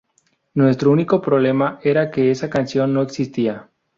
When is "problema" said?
1.21-1.79